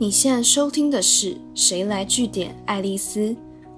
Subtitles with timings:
[0.00, 3.20] 你现在收听的是《谁来据点爱丽丝》，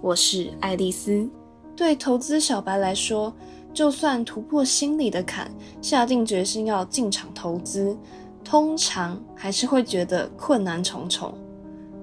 [0.00, 1.28] 我是爱丽丝。
[1.74, 3.34] 对投资小白来说，
[3.74, 5.50] 就算突破心理的坎，
[5.80, 7.98] 下定决心要进场投资，
[8.44, 11.34] 通常还是会觉得困难重重。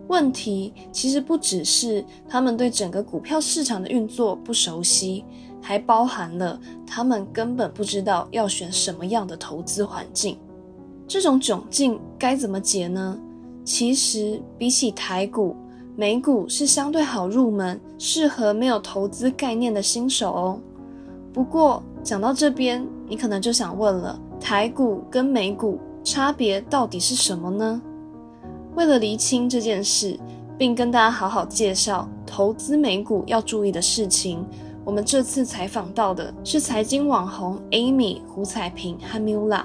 [0.10, 5.24] 问题其实不只是他们对整个股票市场的运作不熟悉，
[5.62, 10.38] 还包含了他们根本不知道要选什么样的投资环境。
[11.08, 13.18] 这种窘境该怎么解呢？
[13.70, 15.56] 其实比起台股，
[15.96, 20.60] 美股是相对好入门，适合没有投资概念的新手哦。
[21.32, 27.80] 不过讲到这边，你可能就想问了：台股跟美股差别到底是什么呢？
[28.74, 30.20] 为了厘清这件事，
[30.58, 34.44] 并跟大家好好介绍投资美股要注意的事情，
[34.84, 39.62] 我们这次采访到的是财经网红 Amy 胡彩萍和 Mula。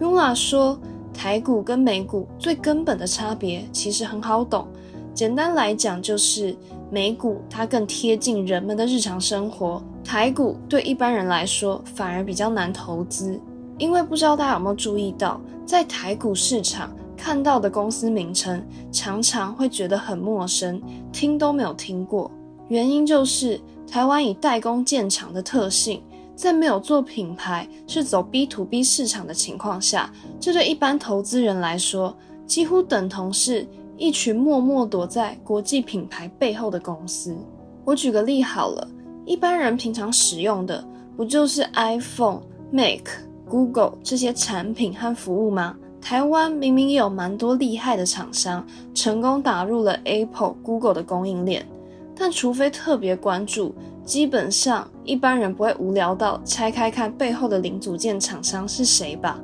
[0.00, 0.76] Mula 说。
[1.14, 4.66] 台股跟美股最根本的差别其实很好懂，
[5.14, 6.54] 简单来讲就是
[6.90, 13.40] 美股它更贴近人们的日常生活，台股对一般人来说反而比较难投资。
[13.78, 22.30] 因为不知道大家有没有注意到，在台股市场看到的公司名称常常会觉得很陌生，听都没有听过。
[22.68, 23.60] 原因就是
[23.90, 26.02] 台湾以代工建厂的特性。
[26.34, 37.36] 在没有做品牌，是走 B to B 市场的情况下，这对一般投资人来说，几乎等同是一群默默躲在国际品牌背后的公司。
[37.84, 38.88] 我举个例好了，
[39.24, 40.84] 一般人平常使用的
[41.16, 42.40] 不就是 iPhone、
[42.72, 43.02] Mac、
[43.48, 45.76] Google 这些产品和服务吗？
[46.00, 51.66] 台湾明明也有蛮多厉害的厂商，成功打入了 Apple、Google 的供应链，
[52.14, 53.74] 但除非特别关注。
[54.04, 59.40] 基本上，一般人不会无聊到拆开看背后的零组件厂商是谁吧？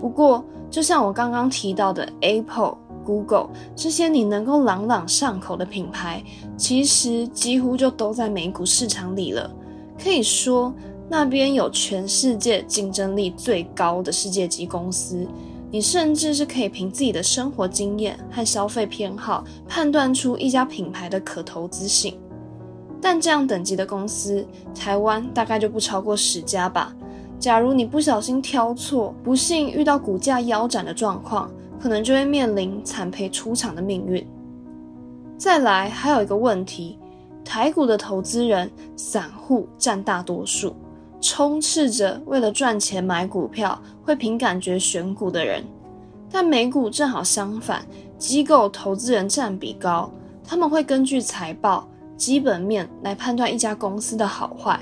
[0.00, 6.24] 不过，就像我刚刚提到的，Apple、Google 这些你能够朗朗上口的品牌，
[6.56, 9.50] 其实几乎就都在美股市场里了。
[10.02, 10.74] 可以说，
[11.08, 15.26] 那边有全世界竞争力最高的世界级公司，
[15.70, 22.18] 你甚至是可以凭自己的生活经验和消费偏好，判断出一家品牌的可投资性。
[23.08, 24.44] 但这样等级的公司，
[24.74, 26.92] 台湾大概就不超过十家吧。
[27.38, 34.26] 假如你不小心挑错，不幸遇到股价腰斩的状况，可能就会面临惨赔出场的命运。
[35.38, 36.98] 再来，还有一个问题，
[37.44, 40.74] 台股的投资人散户占大多数，
[41.20, 45.62] 充斥着为了赚钱买股票，会凭感觉选股的人。
[46.28, 47.86] 但美股正好相反，
[48.18, 50.10] 机构投资人占比高，
[50.42, 51.86] 他们会根据财报。
[52.16, 54.80] 基本面来判断一家公司的好坏，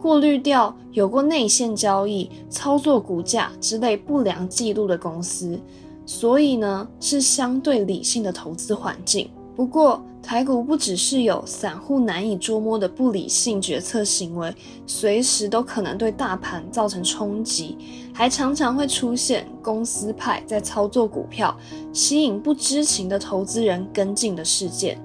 [0.00, 5.58] 过滤掉有过内线交易、操作股价之类不良记录的公司，
[6.04, 9.30] 所以呢是相对理性的投资环境。
[9.54, 14.54] 不过台股不只是有散户难以捉摸的不理性决策行为，
[14.86, 17.78] 随时都可能对大盘造成冲击，
[18.12, 21.56] 还常常会出现公司派在操作股票，
[21.92, 25.00] 吸引不知情的投资人跟进的事件。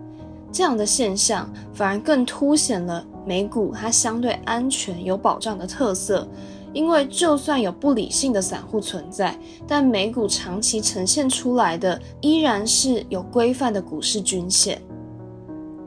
[0.51, 6.27] 这样的现象反而更凸显了美股它相对安全、有保障的特色。
[6.73, 14.81] 因为就算有不理性的散户存在，但美股长期呈现出来的依然是有规范的股市均线。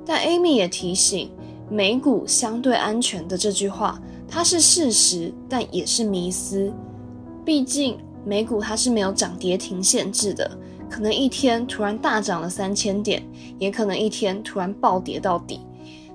[0.05, 1.31] 但 Amy 也提醒，
[1.71, 3.99] 美股相对安全的这句话，
[4.29, 6.71] 它是事实，但也是迷思。
[7.47, 10.51] 毕竟美股它是没有涨跌停限制的。
[10.95, 13.21] 可能一天突然大涨了三千点，
[13.59, 15.59] 也可能一天突然暴跌到底，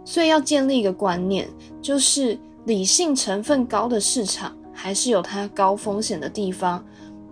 [0.05, 1.45] 所以要建立一个观念，
[1.81, 6.81] 就是理性成分高的市场还是有它高风险的地方。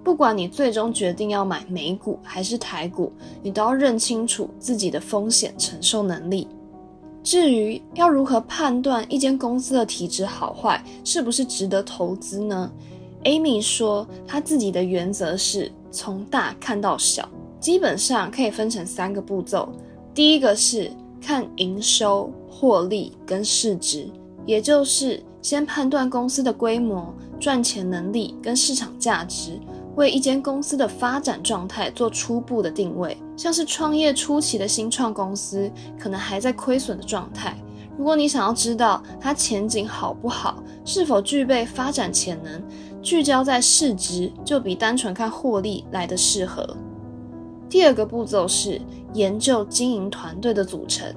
[0.04, 6.50] 不管你最终决定要买美股还是台股，你都要认清楚自己的风险承受能力。
[7.24, 12.70] 至于要如何判断一间公司的体质好坏，是不是值得投资呢
[13.24, 17.26] ？Amy 说，她自己的原则是从大看到小。
[17.60, 19.70] 基本上可以分成三个步骤，
[20.14, 24.10] 第一个是看营收、获利跟市值，
[24.46, 29.60] 也就是先判断公司的规模、赚钱能力跟市场价值，
[29.96, 33.18] 为一间公司的发展状态做初步的定位。
[33.36, 37.56] 像是创业初期的新创公司，可能还在亏损的状态。
[37.98, 42.62] 如果你想要知道它前景好不好，是否具备发展潜能，
[43.02, 46.78] 聚焦在市值就比单纯看获利来的适合。
[47.70, 48.82] 第二个步骤是
[49.14, 51.14] 研究经营团队的组成，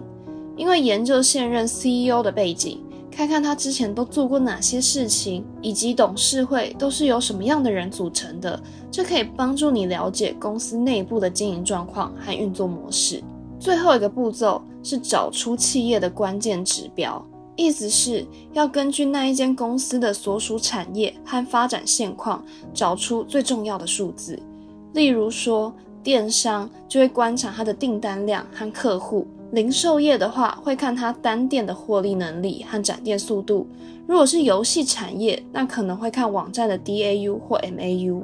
[0.56, 8.61] 因为研究现任 CEO 的背景，看看他之前都做过哪些事情，以及董事会都是由什么样的人组成的，
[8.91, 13.23] 这可以帮助你了解公司内部的经营状况和运作模式。
[13.58, 17.25] 最后一个步骤是找出企业的关键指标，
[17.56, 22.43] 意思是要根据那一间公司的所属产业和发展现况，
[22.73, 24.37] 找出最重要的数字。
[24.94, 29.26] 例如说，电商就会观察它的订单量和客户。
[29.52, 33.67] 零售业的话，会看它单店的获利能力和展店速度；
[34.06, 38.23] 如果是游戏产业，那可能会看网站的 DAU 或 MAU。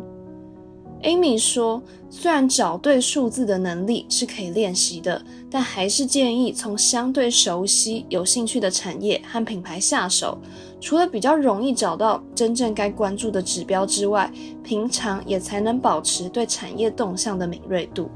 [1.02, 5.20] Amy 说，虽然找对数字的能力是可以练习的，
[5.50, 10.38] 但还是建议从相对熟悉、有兴趣的产业和品牌下手。
[10.86, 18.08] 除了比较容易找到真正该关注的指标之外，平常也才能保持对产业动向的敏锐度。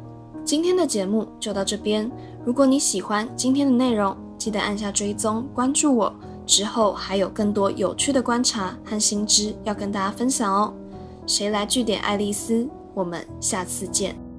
[0.45, 2.09] 今天的节目就到这边。
[2.45, 6.15] 如果你喜欢今天的内容，记得按下追踪关注我。
[6.47, 10.73] 之后还有更多有趣的观察和新知要跟大家分享哦。
[11.27, 12.69] 谁来据点爱丽丝？
[12.95, 14.30] 我们下次见。